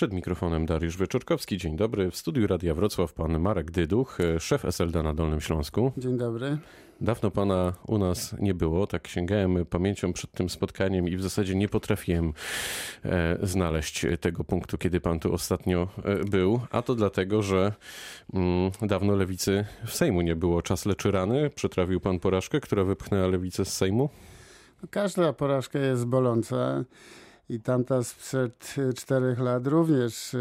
[0.00, 1.58] Przed mikrofonem Dariusz Wieczorkowski.
[1.58, 2.10] Dzień dobry.
[2.10, 5.92] W studiu Radia Wrocław pan Marek Dyduch, szef SLD na Dolnym Śląsku.
[5.96, 6.58] Dzień dobry.
[7.00, 11.54] Dawno pana u nas nie było, tak sięgałem pamięcią przed tym spotkaniem i w zasadzie
[11.54, 12.32] nie potrafiłem
[13.04, 17.72] e, znaleźć tego punktu, kiedy pan tu ostatnio e, był, a to dlatego, że
[18.34, 20.62] mm, dawno lewicy w Sejmu nie było.
[20.62, 21.50] Czas leczy rany.
[21.50, 24.08] Przetrawił pan porażkę, która wypchnęła lewicę z Sejmu?
[24.90, 26.84] Każda porażka jest boląca.
[27.50, 30.36] I tamta sprzed czterech lat również.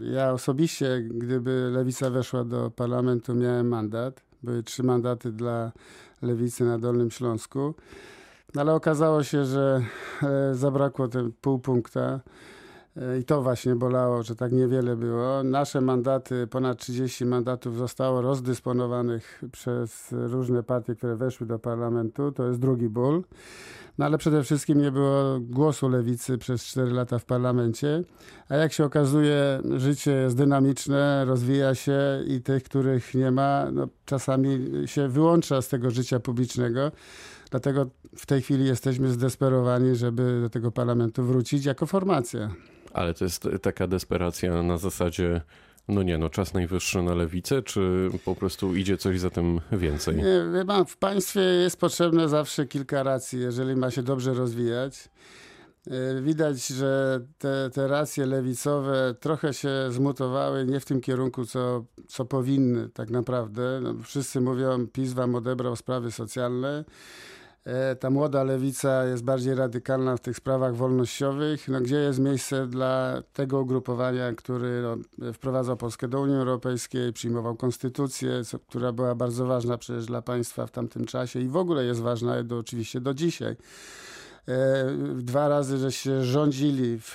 [0.00, 4.22] Ja osobiście, gdyby lewica weszła do parlamentu, miałem mandat.
[4.42, 5.72] Były trzy mandaty dla
[6.22, 7.74] lewicy na Dolnym Śląsku.
[8.54, 9.82] No ale okazało się, że
[10.22, 12.20] e, zabrakło ten pół punkta.
[13.20, 15.42] I to właśnie bolało, że tak niewiele było.
[15.42, 22.32] Nasze mandaty, ponad 30 mandatów zostało rozdysponowanych przez różne partie, które weszły do parlamentu.
[22.32, 23.22] To jest drugi ból.
[23.98, 28.02] No ale przede wszystkim nie było głosu lewicy przez 4 lata w parlamencie.
[28.48, 33.88] A jak się okazuje, życie jest dynamiczne, rozwija się i tych, których nie ma, no,
[34.04, 36.92] czasami się wyłącza z tego życia publicznego.
[37.50, 42.50] Dlatego w tej chwili jesteśmy zdesperowani, żeby do tego parlamentu wrócić jako formacja.
[42.94, 45.40] Ale to jest taka desperacja na zasadzie
[45.88, 50.16] no nie, no czas najwyższy na lewicę, czy po prostu idzie coś za tym więcej?
[50.16, 55.08] Nie, chyba w państwie jest potrzebne zawsze kilka racji, jeżeli ma się dobrze rozwijać.
[55.90, 61.84] E, widać, że te, te racje lewicowe trochę się zmutowały nie w tym kierunku, co,
[62.08, 63.80] co powinny tak naprawdę.
[63.82, 66.84] No, wszyscy mówią, PiS wam odebrał sprawy socjalne.
[67.64, 71.68] E, ta młoda lewica jest bardziej radykalna w tych sprawach wolnościowych.
[71.68, 77.56] No, gdzie jest miejsce dla tego ugrupowania, który no, wprowadzał Polskę do Unii Europejskiej, przyjmował
[77.56, 81.84] konstytucję, co, która była bardzo ważna przecież dla państwa w tamtym czasie i w ogóle
[81.84, 83.56] jest ważna do, oczywiście do dzisiaj.
[84.48, 87.12] E, dwa razy, że się rządzili w,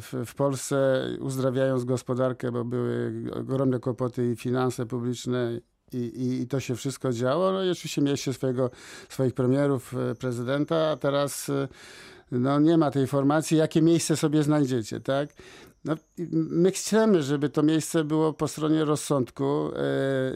[0.00, 5.60] w, w Polsce, uzdrawiając gospodarkę, bo były ogromne kłopoty i finanse publiczne
[5.94, 7.52] i, i, to się wszystko działo.
[7.52, 8.70] No i oczywiście mieliście swojego,
[9.08, 11.68] swoich premierów, e, prezydenta, a teraz e,
[12.30, 13.56] no, nie ma tej formacji.
[13.56, 15.28] Jakie miejsce sobie znajdziecie, tak?
[15.84, 15.94] No,
[16.32, 19.70] my chcemy, żeby to miejsce było po stronie rozsądku.
[19.76, 19.80] E,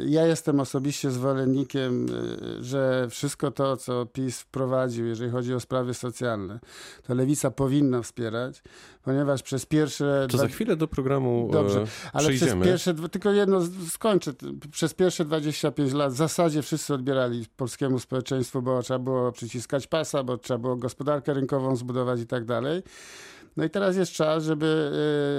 [0.07, 5.95] ja jestem osobiście zwolennikiem, e, że wszystko to, co PiS wprowadził, jeżeli chodzi o sprawy
[5.95, 6.61] socjalne,
[7.07, 8.63] to lewica powinna wspierać,
[9.03, 10.27] ponieważ przez pierwsze.
[10.31, 11.49] To za chwilę do programu.
[11.51, 13.61] E, Dobrze, ale przez pierwsze, tylko jedno
[13.91, 14.33] skończę.
[14.71, 20.23] Przez pierwsze 25 lat w zasadzie wszyscy odbierali polskiemu społeczeństwu, bo trzeba było przyciskać pasa,
[20.23, 22.83] bo trzeba było gospodarkę rynkową zbudować i tak dalej.
[23.59, 24.91] No i teraz jest czas, żeby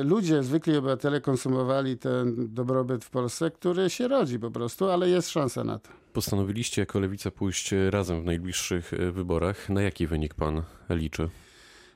[0.02, 5.09] y, ludzie, zwykli obywatele konsumowali ten dobrobyt w Polsce, który się rodzi po prostu, ale
[5.09, 5.90] jest szansa na to.
[6.13, 9.69] Postanowiliście jako Lewica pójść razem w najbliższych y, wyborach.
[9.69, 11.29] Na jaki wynik pan liczy?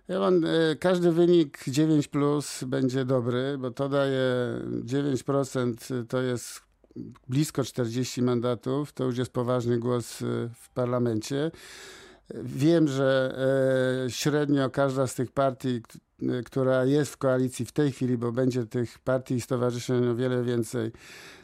[0.07, 4.31] Ja mam, y, każdy wynik 9 plus będzie dobry, bo to daje
[4.85, 6.61] 9%, to jest
[7.29, 10.17] blisko 40 mandatów, to już jest poważny głos
[10.55, 11.51] w parlamencie.
[12.43, 13.35] Wiem, że
[14.09, 15.81] średnio każda z tych partii,
[16.45, 20.43] która jest w koalicji w tej chwili, bo będzie tych partii i stowarzyszeń o wiele
[20.43, 20.91] więcej,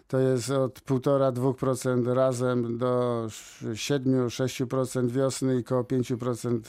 [0.10, 3.26] to jest od 1,5-2% razem do
[3.74, 6.60] 7-6% wiosny i około 5%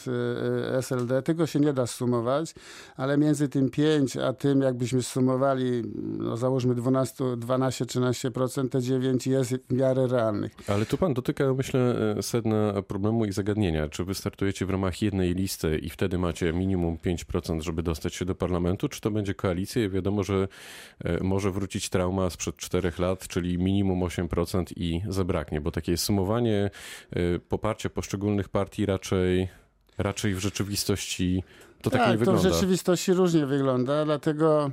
[0.79, 1.23] SLD.
[1.23, 2.55] Tego się nie da sumować,
[2.97, 5.83] ale między tym 5 a tym, jakbyśmy sumowali,
[6.19, 10.53] no załóżmy 12-13%, te 9 jest w miarę realnych.
[10.67, 13.89] Ale tu pan dotyka, myślę, sedna problemu i zagadnienia.
[13.89, 18.35] Czy wystartujecie w ramach jednej listy i wtedy macie minimum 5%, żeby dostać się do
[18.35, 19.89] parlamentu, czy to będzie koalicja?
[19.89, 20.49] Wiadomo, że
[21.05, 26.71] e, może wrócić trauma sprzed 4 lat, czyli minimum 8% i zabraknie, bo takie sumowanie
[27.17, 29.49] y, poparcia poszczególnych partii raczej,
[29.99, 31.43] raczej w rzeczywistości
[31.83, 32.43] to tak, tak nie wygląda.
[32.43, 34.71] To w rzeczywistości różnie wygląda, dlatego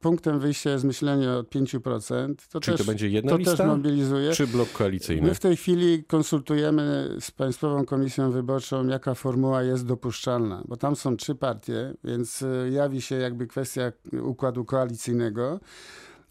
[0.00, 2.34] punktem wyjścia jest myślenie o 5%.
[2.50, 4.32] To Czyli też, to będzie jedna to lista, też mobilizuje.
[4.32, 5.28] czy blok koalicyjny?
[5.28, 10.96] My w tej chwili konsultujemy z Państwową Komisją Wyborczą, jaka formuła jest dopuszczalna, bo tam
[10.96, 13.92] są trzy partie, więc y, jawi się jakby kwestia
[14.22, 15.60] układu koalicyjnego.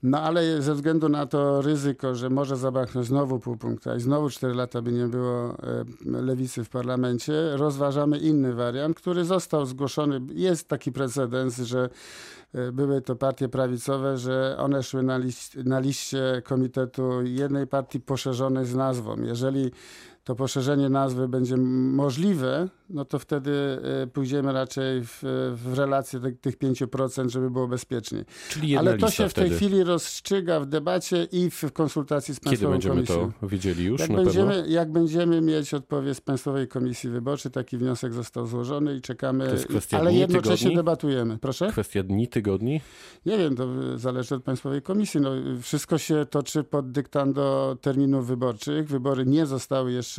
[0.03, 4.29] No ale ze względu na to ryzyko, że może zabraknąć znowu pół punkta i znowu
[4.29, 5.85] 4 lata by nie było e,
[6.21, 10.21] lewicy w parlamencie, rozważamy inny wariant, który został zgłoszony.
[10.33, 11.89] Jest taki precedens, że
[12.53, 15.19] e, były to partie prawicowe, że one szły na,
[15.65, 19.15] na liście komitetu jednej partii poszerzonej z nazwą.
[19.21, 19.71] Jeżeli
[20.29, 23.51] to poszerzenie nazwy będzie możliwe, no to wtedy
[24.03, 25.19] e, pójdziemy raczej w,
[25.55, 28.25] w relację tych, tych 5%, żeby było bezpieczniej.
[28.49, 29.55] Czyli jedna Ale to się w tej wtedy.
[29.55, 33.31] chwili rozstrzyga w debacie i w konsultacji z Kiedy Państwową będziemy Komisją.
[33.41, 34.71] to wiedzieli już Jak będziemy, pewno?
[34.71, 39.51] jak będziemy mieć odpowiedź z Państwowej Komisji Wyborczej, taki wniosek został złożony i czekamy, To
[39.53, 40.75] jest kwestia ale dni, jednocześnie tygodni?
[40.75, 41.37] debatujemy.
[41.37, 41.67] Proszę?
[41.71, 42.81] Kwestia dni, tygodni?
[43.25, 43.67] Nie wiem, to
[43.97, 45.21] zależy od Państwowej Komisji.
[45.21, 45.31] No,
[45.61, 48.87] wszystko się toczy pod dyktando terminów wyborczych.
[48.87, 50.18] Wybory nie zostały jeszcze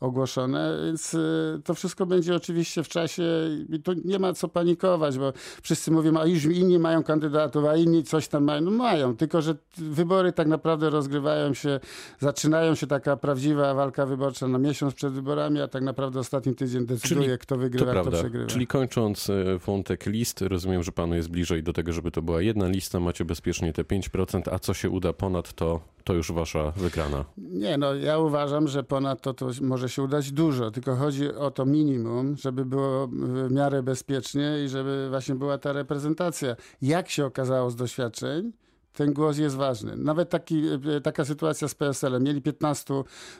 [0.00, 3.22] ogłoszone, więc y, to wszystko będzie oczywiście w czasie
[3.68, 7.76] i tu nie ma co panikować, bo wszyscy mówią, a już inni mają kandydatów, a
[7.76, 8.60] inni coś tam mają.
[8.60, 11.80] No mają, tylko że wybory tak naprawdę rozgrywają się,
[12.18, 16.86] zaczynają się taka prawdziwa walka wyborcza na miesiąc przed wyborami, a tak naprawdę ostatni tydzień
[16.86, 18.46] decyduje, Czyli kto To wygrywa, kto przegrywa.
[18.46, 22.42] Czyli kończąc e, wątek list, rozumiem, że panu jest bliżej do tego, żeby to była
[22.42, 26.70] jedna lista, macie bezpiecznie te 5%, a co się uda ponad to, to już wasza
[26.70, 27.24] wygrana.
[27.36, 31.50] Nie, no ja uważam, że ponad to, to może się udać dużo, tylko chodzi o
[31.50, 36.56] to minimum, żeby było w miarę bezpiecznie i żeby właśnie była ta reprezentacja.
[36.82, 38.52] Jak się okazało z doświadczeń,
[38.96, 39.96] ten głos jest ważny.
[39.96, 40.62] Nawet taki,
[40.96, 42.22] e, taka sytuacja z PSL-em.
[42.22, 42.94] Mieli 15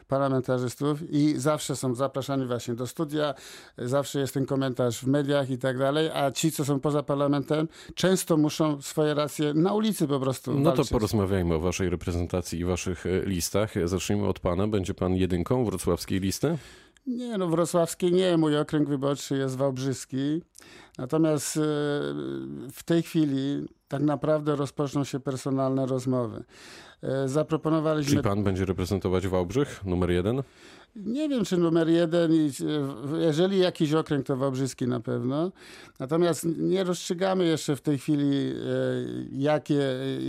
[0.08, 3.34] parlamentarzystów i zawsze są zapraszani właśnie do studia,
[3.78, 7.68] zawsze jest ten komentarz w mediach i tak dalej, a ci, co są poza parlamentem,
[7.94, 10.92] często muszą swoje racje na ulicy po prostu No to walczyć.
[10.92, 13.74] porozmawiajmy o waszej reprezentacji i waszych e, listach.
[13.84, 14.68] Zacznijmy od pana.
[14.68, 16.58] Będzie pan jedynką wrocławskiej listy?
[17.06, 18.36] Nie, no wrocławskiej nie.
[18.36, 20.42] Mój okręg wyborczy jest wałbrzyski.
[20.98, 21.60] Natomiast e,
[22.72, 26.44] w tej chwili tak naprawdę rozpoczną się personalne rozmowy.
[27.02, 28.10] E, Zaproponowaliśmy...
[28.10, 30.42] Czyli pan będzie reprezentować Wałbrzych, numer jeden?
[30.96, 32.32] Nie wiem, czy numer jeden,
[33.18, 35.52] jeżeli jakiś okręg, to Wałbrzyski na pewno.
[35.98, 38.54] Natomiast nie rozstrzygamy jeszcze w tej chwili, e,
[39.32, 39.82] jakie,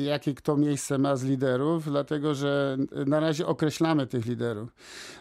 [0.05, 4.69] jakie kto miejsce ma z liderów, dlatego że na razie określamy tych liderów.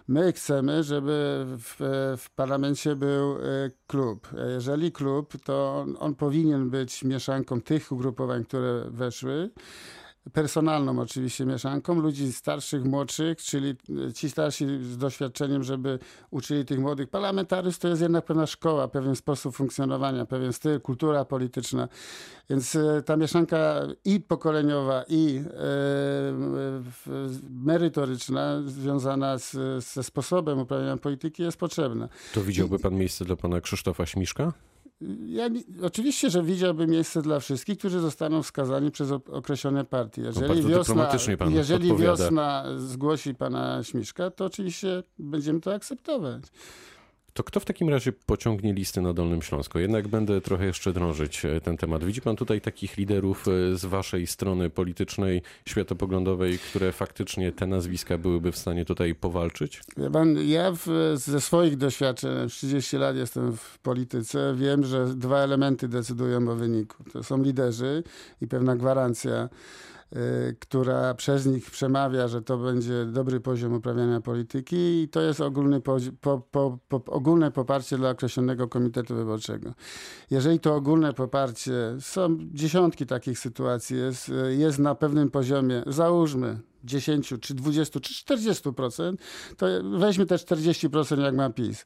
[0.09, 1.77] My chcemy, żeby w,
[2.19, 3.39] w parlamencie był e,
[3.87, 4.29] klub.
[4.55, 9.51] Jeżeli klub, to on, on powinien być mieszanką tych ugrupowań, które weszły
[10.33, 13.75] personalną oczywiście mieszanką, ludzi starszych, młodszych, czyli
[14.15, 15.99] ci starsi z doświadczeniem, żeby
[16.31, 17.09] uczyli tych młodych.
[17.09, 21.89] Parlamentaryzm to jest jednak pewna szkoła, pewien sposób funkcjonowania, pewien styl, kultura polityczna.
[22.51, 25.43] Więc e, ta mieszanka i pokoleniowa, i e,
[27.51, 32.09] merytoryczna, związana z, ze sposobem uprawiania polityki jest potrzebna.
[32.35, 34.53] To widziałby pan miejsce dla pana Krzysztofa Śmiszka?
[35.27, 40.23] Ja, nie- oczywiście, że widziałbym miejsce dla wszystkich, którzy zostaną wskazani przez określone partie.
[40.23, 41.09] Jeżeli, wiosna,
[41.49, 42.17] jeżeli odpowiada.
[42.25, 46.43] wiosna zgłosi pana Śmiszka, to oczywiście będziemy to akceptować.
[47.37, 49.79] To kto w takim razie pociągnie listy na Dolnym Śląsku?
[49.79, 52.05] Jednak będę trochę jeszcze drążyć e, ten temat.
[52.05, 58.19] Widzi pan tutaj takich liderów e, z waszej strony politycznej, światopoglądowej, które faktycznie te nazwiska
[58.19, 59.81] byłyby w stanie tutaj powalczyć?
[59.97, 65.39] Wie pan, ja w, ze swoich doświadczeń, 30 lat jestem w polityce, wiem, że dwa
[65.39, 67.05] elementy decydują o wyniku.
[67.13, 68.03] To są liderzy
[68.41, 69.49] i pewna gwarancja,
[70.61, 75.81] która przez nich przemawia, że to będzie dobry poziom uprawiania polityki i to jest ogólny
[75.81, 79.75] po, po, po, ogólne poparcie dla określonego komitetu wyborczego.
[80.31, 86.61] Jeżeli to ogólne poparcie, są dziesiątki takich sytuacji, jest, y, jest na pewnym poziomie, załóżmy
[86.85, 89.17] 10 czy 20 czy 40%,
[89.57, 89.67] to
[89.99, 91.85] weźmy te 40% jak ma PiS.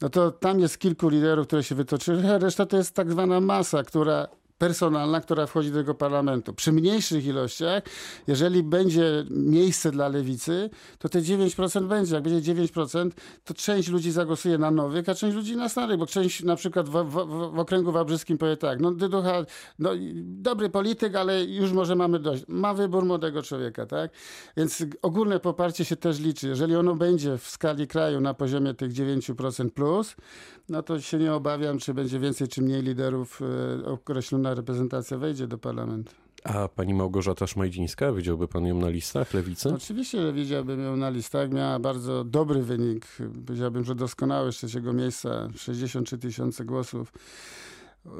[0.00, 3.40] No to tam jest kilku liderów, które się wytoczyły, a reszta to jest tak zwana
[3.40, 6.54] masa, która personalna, która wchodzi do tego parlamentu.
[6.54, 7.82] Przy mniejszych ilościach,
[8.26, 12.14] jeżeli będzie miejsce dla lewicy, to te 9% będzie.
[12.14, 13.10] Jak będzie 9%,
[13.44, 16.88] to część ludzi zagłosuje na nowych, a część ludzi na starych, bo część na przykład
[16.88, 19.44] w, w, w, okręgu wałbrzyskim powie tak, no Dyducha,
[19.78, 19.90] no,
[20.22, 22.44] dobry polityk, ale już może mamy dość.
[22.48, 24.10] Ma wybór młodego człowieka, tak?
[24.56, 26.48] Więc ogólne poparcie się też liczy.
[26.48, 30.16] Jeżeli ono będzie w skali kraju na poziomie tych 9% plus,
[30.68, 33.90] no to się nie obawiam, czy będzie więcej czy mniej liderów, e,
[34.48, 36.12] określona reprezentacja wejdzie do parlamentu.
[36.44, 39.68] A pani Małgorzata Szmajdzińska, widziałby pan ją na listach lewicy?
[39.74, 41.50] Oczywiście, że widziałbym ją na listach.
[41.50, 43.06] Miała bardzo dobry wynik.
[43.46, 45.48] Powiedziałbym, że doskonały z trzeciego miejsca.
[45.56, 47.12] 63 tysiące głosów.
[48.04, 48.12] Yy,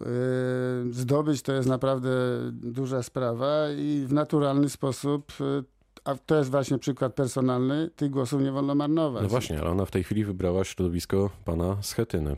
[0.92, 2.10] Zdobyć to jest naprawdę
[2.52, 5.64] duża sprawa i w naturalny sposób, yy,
[6.04, 9.22] a to jest właśnie przykład personalny, tych głosów nie wolno marnować.
[9.22, 12.36] No właśnie, ale ona w tej chwili wybrała środowisko pana Schetyny.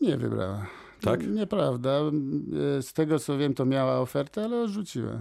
[0.00, 0.66] Nie wybrała.
[1.04, 1.26] Tak?
[1.26, 2.00] Nieprawda.
[2.76, 5.18] Yy, Z tego co wiem, to miała ofertę, ale odrzuciła.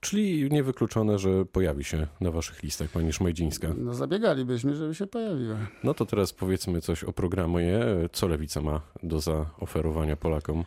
[0.00, 3.68] Czyli niewykluczone, że pojawi się na waszych listach pani Szmajdzińska.
[3.76, 5.56] No zabiegalibyśmy, żeby się pojawiła.
[5.84, 7.80] No to teraz powiedzmy coś o programie.
[8.12, 10.64] Co lewica ma do zaoferowania Polakom?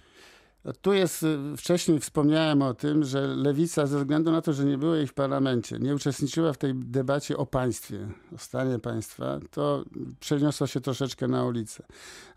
[0.81, 4.77] Tu jest, y, wcześniej wspomniałem o tym, że lewica ze względu na to, że nie
[4.77, 9.83] było jej w parlamencie, nie uczestniczyła w tej debacie o państwie, o stanie państwa, to
[10.19, 11.83] przeniosła się troszeczkę na ulicę.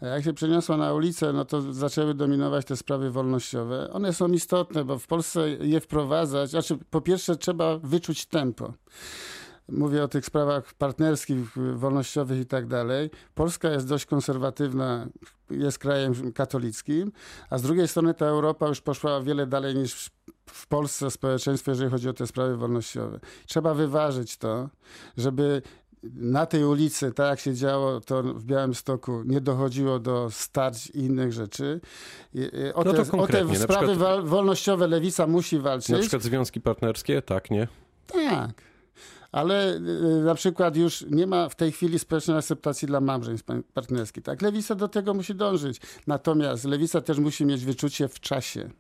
[0.01, 3.91] A jak się przeniosła na ulicę, no to zaczęły dominować te sprawy wolnościowe.
[3.93, 8.73] One są istotne, bo w Polsce je wprowadzać, znaczy po pierwsze trzeba wyczuć tempo.
[9.69, 13.11] Mówię o tych sprawach partnerskich, wolnościowych i tak dalej.
[13.35, 15.07] Polska jest dość konserwatywna,
[15.51, 17.13] jest krajem katolickim,
[17.51, 20.11] a z drugiej strony ta Europa już poszła o wiele dalej niż
[20.47, 23.21] w Polsce społeczeństwo, jeżeli chodzi o te sprawy wolnościowe.
[23.47, 24.69] Trzeba wyważyć to,
[25.17, 25.63] żeby
[26.15, 30.99] na tej ulicy, tak jak się działo to w Białymstoku, nie dochodziło do starć i
[30.99, 31.81] innych rzeczy.
[32.75, 35.89] O te, no o te sprawy przykład, wolnościowe lewica musi walczyć.
[35.89, 37.69] Na przykład związki partnerskie, tak, nie?
[38.07, 38.69] Tak
[39.33, 39.81] ale y,
[40.25, 44.25] na przykład już nie ma w tej chwili społecznej akceptacji dla małżeństw partnerskich.
[44.25, 45.81] Tak, lewica do tego musi dążyć.
[46.07, 48.71] Natomiast lewica też musi mieć wyczucie w czasie.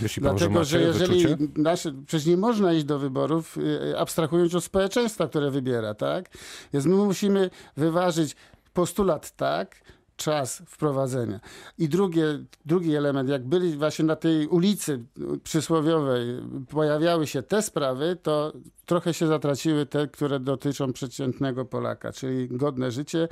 [0.00, 4.64] Pan, Dlatego, że, że jeżeli nasze, przecież nie można iść do wyborów, y, abstrahując od
[4.64, 6.30] społeczeństwa, które wybiera, tak?
[6.72, 8.36] Więc my musimy wyważyć
[8.72, 9.80] postulat tak,
[10.16, 11.40] czas wprowadzenia.
[11.78, 12.24] I drugie,
[12.64, 15.04] drugi element, jak byli właśnie na tej ulicy
[15.42, 16.26] przysłowiowej,
[16.70, 18.52] pojawiały się te sprawy, to
[18.86, 23.28] trochę się zatraciły te, które dotyczą przeciętnego Polaka, czyli godne życie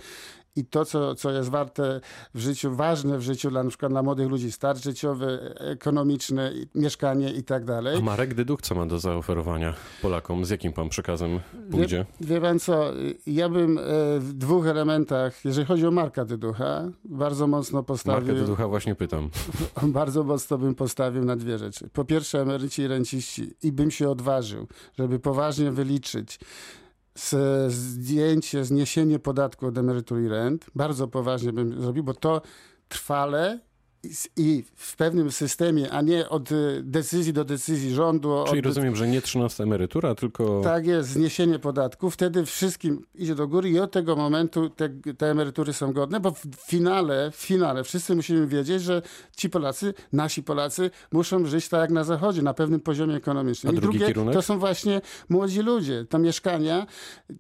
[0.57, 2.01] i to, co, co jest warte
[2.35, 7.33] w życiu, ważne w życiu dla na przykład dla młodych ludzi, start życiowy, ekonomiczny, mieszkanie
[7.33, 7.99] i tak dalej.
[7.99, 10.45] A Marek Dyduk co ma do zaoferowania Polakom?
[10.45, 11.41] Z jakim pan przekazem
[11.71, 12.07] pójdzie?
[12.21, 12.85] Wie, wie pan co,
[13.27, 13.83] ja bym e,
[14.19, 18.27] w dwóch elementach, jeżeli chodzi o Marka Dyducha, bardzo mocno postawił...
[18.27, 19.31] Marka Dyducha właśnie pytam.
[19.83, 21.89] Bardzo mocno bym postawił na dwie rzeczy.
[21.93, 24.67] Po pierwsze emeryci i renciści i bym się odważył,
[24.99, 26.39] żeby poważnie wyliczyć
[27.69, 30.67] zdjęcie, zniesienie podatku od emerytur i rent.
[30.75, 32.43] Bardzo poważnie bym zrobił, bo to
[32.89, 33.61] trwale
[34.37, 38.45] i w pewnym systemie, a nie od y, decyzji do decyzji rządu.
[38.47, 38.65] Czyli od...
[38.65, 40.61] rozumiem, że nie 13 emerytura, tylko.
[40.65, 42.11] Tak jest, zniesienie podatku.
[42.11, 46.31] Wtedy wszystkim idzie do góry i od tego momentu te, te emerytury są godne, bo
[46.31, 49.03] w finale, w finale wszyscy musimy wiedzieć, że
[49.37, 53.75] ci Polacy, nasi Polacy muszą żyć tak jak na Zachodzie, na pewnym poziomie ekonomicznym.
[53.75, 54.35] A I drugie kierunek?
[54.35, 56.05] to są właśnie młodzi ludzie.
[56.09, 56.87] To mieszkania.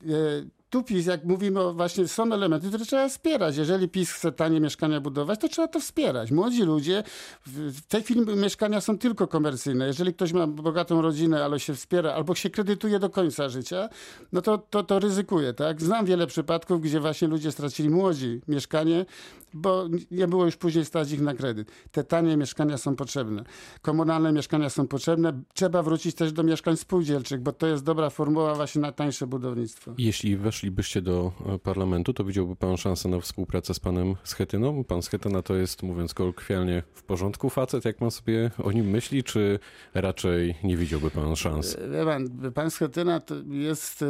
[0.04, 3.56] Yy, tu PiS, jak mówimy o właśnie, są elementy, które trzeba wspierać.
[3.56, 6.30] Jeżeli PiS chce tanie mieszkania budować, to trzeba to wspierać.
[6.30, 7.02] Młodzi ludzie,
[7.46, 9.86] w tej chwili mieszkania są tylko komercyjne.
[9.86, 13.88] Jeżeli ktoś ma bogatą rodzinę, ale się wspiera, albo się kredytuje do końca życia,
[14.32, 15.82] no to, to, to ryzykuje, tak?
[15.82, 19.06] Znam wiele przypadków, gdzie właśnie ludzie stracili młodzi mieszkanie,
[19.54, 21.70] bo nie było już później stać ich na kredyt.
[21.90, 23.44] Te tanie mieszkania są potrzebne.
[23.82, 25.42] Komunalne mieszkania są potrzebne.
[25.54, 29.94] Trzeba wrócić też do mieszkań spółdzielczych, bo to jest dobra formuła właśnie na tańsze budownictwo.
[29.98, 34.84] Jeśli weszlibyście do e, parlamentu, to widziałby pan szansę na współpracę z panem Schetyną?
[34.84, 39.24] Pan Schetyna to jest, mówiąc kolokwialnie, w porządku facet, jak pan sobie o nim myśli,
[39.24, 39.58] czy
[39.94, 41.76] raczej nie widziałby pan szans?
[41.76, 44.06] E, wie pan, pan Schetyna to jest e,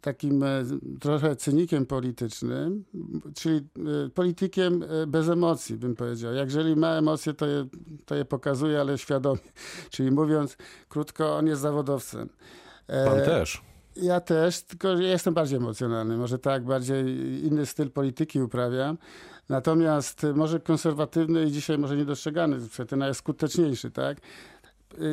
[0.00, 0.44] takim
[1.00, 2.84] trochę cynikiem politycznym,
[3.34, 3.60] czyli
[4.14, 6.34] politykiem bez emocji, bym powiedział.
[6.34, 7.66] Jak jeżeli ma emocje, to je,
[8.04, 9.40] to je pokazuje, ale świadomie.
[9.90, 10.56] Czyli mówiąc
[10.88, 12.28] krótko, on jest zawodowcem.
[12.86, 13.73] Pan też.
[13.96, 16.16] Ja też, tylko ja jestem bardziej emocjonalny.
[16.16, 17.06] Może tak, bardziej
[17.44, 18.98] inny styl polityki uprawiam.
[19.48, 22.60] Natomiast może konserwatywny i dzisiaj może niedostrzegany.
[22.68, 24.18] Schetyna jest skuteczniejszy, tak?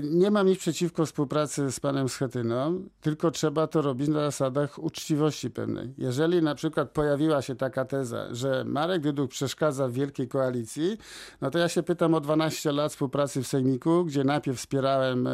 [0.03, 5.49] Nie mam nic przeciwko współpracy z panem Schetyną, tylko trzeba to robić na zasadach uczciwości
[5.49, 5.93] pewnej.
[5.97, 10.97] Jeżeli na przykład pojawiła się taka teza, że Marek Dyduk przeszkadza w wielkiej koalicji,
[11.41, 15.31] no to ja się pytam o 12 lat współpracy w Sejmiku, gdzie najpierw wspierałem e,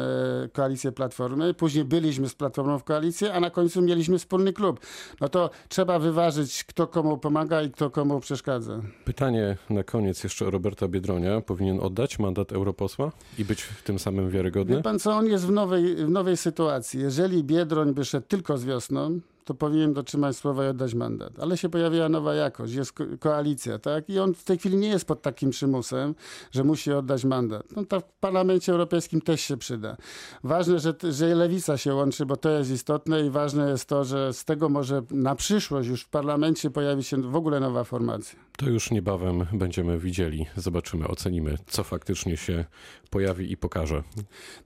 [0.52, 4.80] koalicję Platformy, później byliśmy z Platformą w koalicji, a na końcu mieliśmy wspólny klub.
[5.20, 8.80] No to trzeba wyważyć, kto komu pomaga i kto komu przeszkadza.
[9.04, 11.40] Pytanie na koniec jeszcze o Roberta Biedronia.
[11.40, 14.76] Powinien oddać mandat europosła i być tym samym wiarygodny?
[14.76, 17.00] Wie pan co, on jest w nowej, w nowej sytuacji.
[17.00, 21.32] Jeżeli Biedroń by szedł tylko z wiosną, to powinien dotrzymać słowa i oddać mandat.
[21.40, 24.10] Ale się pojawiła nowa jakość, jest ko koalicja, tak?
[24.10, 26.14] I on w tej chwili nie jest pod takim przymusem,
[26.52, 27.66] że musi oddać mandat.
[27.76, 29.96] No w Parlamencie Europejskim też się przyda.
[30.44, 34.32] Ważne, że, że lewica się łączy, bo to jest istotne i ważne jest to, że
[34.32, 38.47] z tego może na przyszłość już w parlamencie pojawi się w ogóle nowa formacja.
[38.58, 42.64] To już niebawem będziemy widzieli, zobaczymy, ocenimy, co faktycznie się
[43.10, 44.02] pojawi i pokaże.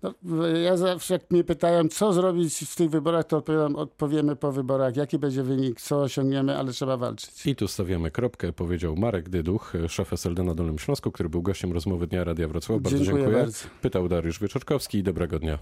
[0.02, 4.52] No, ja zawsze, jak mnie pytają, co zrobić w tych wyborach, to odpowiadam, odpowiemy po
[4.52, 7.46] wyborach, jaki będzie wynik, co osiągniemy, ale trzeba walczyć.
[7.46, 11.72] I tu stawiamy kropkę, powiedział Marek Dyduch, szef SLD na Dolnym Śląsku, który był gościem
[11.72, 12.80] rozmowy Dnia Radia Wrocław.
[12.80, 13.22] Bardzo dziękuję.
[13.22, 13.42] dziękuję.
[13.42, 13.68] Bardzo.
[13.82, 15.02] Pytał Dariusz Wieczorkowski.
[15.02, 15.58] Dobrego dnia.